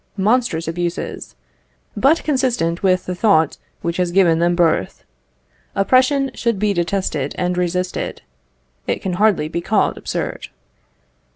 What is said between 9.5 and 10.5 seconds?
called absurd.